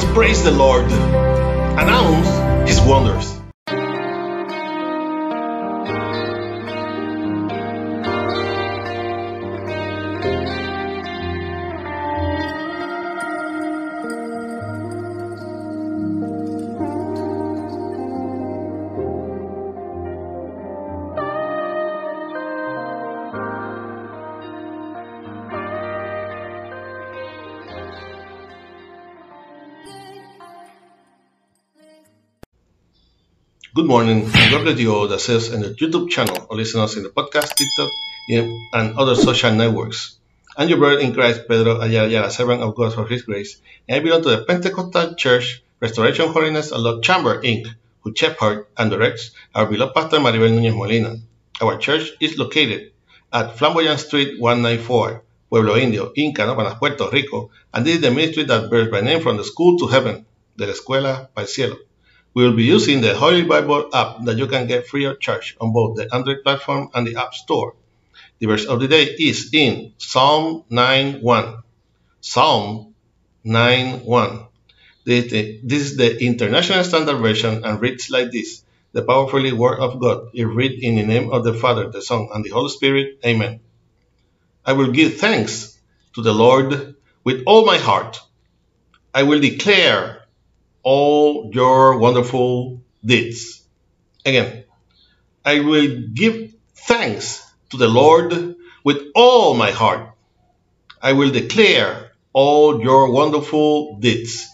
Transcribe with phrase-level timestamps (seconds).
[0.00, 3.40] us praise the Lord, announce His wonders.
[33.72, 36.96] Good morning, and bless you all that says in the YouTube channel or listen us
[36.96, 37.88] in the podcast, TikTok,
[38.72, 40.18] and other social networks.
[40.56, 44.00] I'm your brother in Christ, Pedro Ayala, servant of God for His grace, and I
[44.02, 47.68] belong to the Pentecostal Church Restoration Holiness and Love Chamber, Inc.,
[48.00, 51.14] who shepherd and directs our beloved pastor Maribel Núñez Molina.
[51.62, 52.90] Our church is located
[53.32, 58.42] at Flamboyant Street 194, Pueblo Indio, in Canóvanas, Puerto Rico, and this is the ministry
[58.42, 61.76] that bears by name from the school to heaven, de la escuela para el cielo.
[62.34, 65.56] We will be using the Holy Bible app that you can get free of charge
[65.60, 67.74] on both the Android platform and the App Store.
[68.38, 71.62] The verse of the day is in Psalm 9.1.
[72.20, 72.94] Psalm
[73.44, 74.46] 9.1.
[75.04, 78.62] This, this is the International Standard Version and reads like this.
[78.92, 82.28] The powerfully Word of God is read in the name of the Father, the Son,
[82.32, 83.18] and the Holy Spirit.
[83.24, 83.60] Amen.
[84.64, 85.78] I will give thanks
[86.14, 88.20] to the Lord with all my heart.
[89.14, 90.19] I will declare
[90.82, 93.62] all your wonderful deeds.
[94.24, 94.64] Again,
[95.44, 100.10] I will give thanks to the Lord with all my heart.
[101.02, 104.48] I will declare all your wonderful deeds.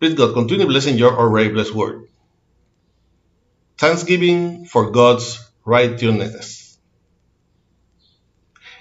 [0.00, 2.08] Please God, continue blessing your already blessed word.
[3.78, 6.78] Thanksgiving for God's righteousness.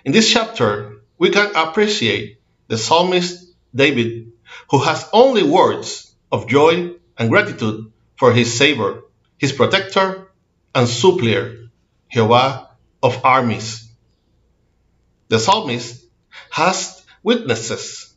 [0.06, 4.33] In this chapter, we can appreciate the psalmist David
[4.70, 9.02] who has only words of joy and gratitude for his Savior,
[9.38, 10.28] his protector
[10.74, 11.70] and supplier,
[12.12, 12.70] Jehovah
[13.02, 13.88] of armies.
[15.30, 16.04] The psalmist
[16.50, 18.14] has witnesses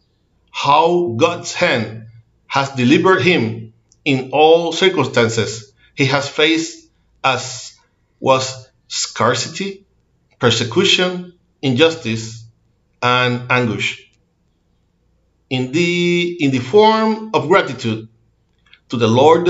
[0.51, 2.07] how God's hand
[2.47, 3.75] has delivered him
[4.05, 6.89] in all circumstances he has faced
[7.23, 7.77] as
[8.21, 9.85] was scarcity,
[10.39, 12.45] persecution, injustice,
[13.03, 14.06] and anguish
[15.49, 18.09] in the in the form of gratitude
[18.89, 19.49] to the Lord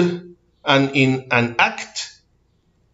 [0.64, 2.20] and in an act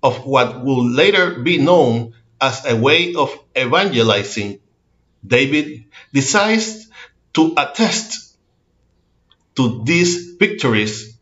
[0.02, 4.58] of what will later be known as a way of evangelizing,
[5.24, 6.88] David decides
[7.34, 8.36] to attest
[9.56, 11.16] to these victories.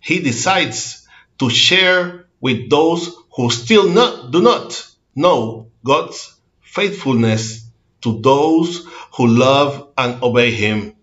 [0.00, 1.08] He decides
[1.38, 7.63] to share with those who still not, do not know God's faithfulness
[8.04, 10.94] to those who love and obey him.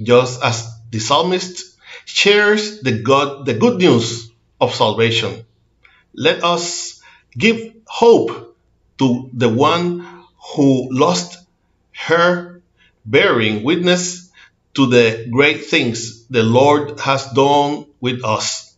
[0.00, 4.30] Just as the psalmist shares the, God, the good news
[4.60, 5.44] of salvation,
[6.14, 7.02] let us
[7.36, 8.56] give hope
[8.98, 10.06] to the one
[10.54, 11.44] who lost
[11.92, 12.62] her,
[13.04, 14.30] bearing witness
[14.74, 18.76] to the great things the Lord has done with us.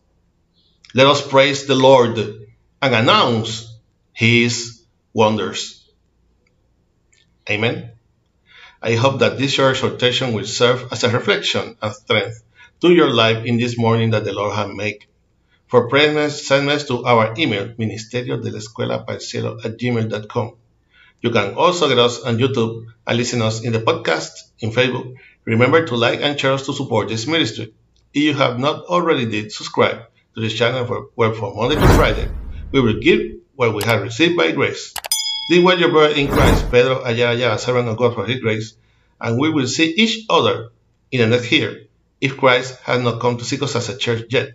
[0.95, 3.71] Let us praise the Lord and announce
[4.15, 4.83] his
[5.13, 5.86] wonders.
[7.49, 7.93] Amen.
[8.83, 12.43] I hope that this short exhortation will serve as a reflection and strength
[12.81, 15.07] to your life in this morning that the Lord has made.
[15.69, 19.05] For prayers, send us to our email, ministerio de la escuela
[19.65, 20.57] at gmail.com.
[21.23, 24.31] You can also get us on YouTube and listen us in the podcast
[24.61, 25.15] in Facebook.
[25.45, 27.73] Remember to like and share us to support this ministry.
[28.13, 30.03] If you have not already did, subscribe
[30.35, 32.29] to this channel for, where from Monday to Friday
[32.71, 33.21] we will give
[33.55, 34.93] what we have received by grace
[35.49, 38.75] this was your brother in Christ, Pedro Ayala, servant of God for His grace,
[39.21, 40.71] and we will see each other
[41.11, 41.87] in the next year,
[42.21, 44.51] if Christ has not come to seek us as a church yet,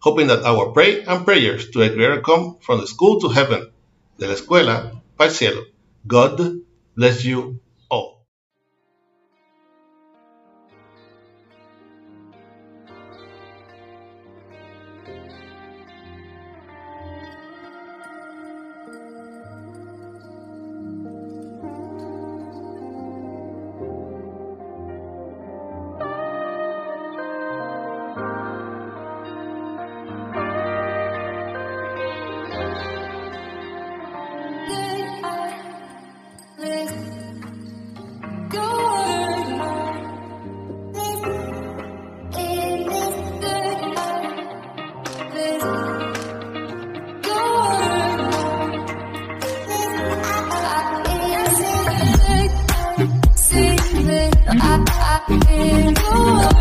[0.00, 3.70] hoping that our prayer and prayers to a greater come from the school to heaven,
[4.18, 5.64] de la escuela para el cielo.
[6.06, 6.60] God
[6.96, 7.60] bless you
[54.56, 56.53] I, I, I